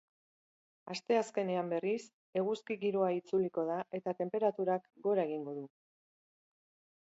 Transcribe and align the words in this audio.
Asteazkenean, 0.93 1.67
berriz, 1.73 1.99
eguzki 2.41 2.77
giroa 2.85 3.11
itzuliko 3.17 3.67
da 3.69 3.77
eta 3.99 4.15
tenperaturak 4.23 4.89
gora 5.09 5.27
egingo 5.31 5.55
du. 5.61 5.69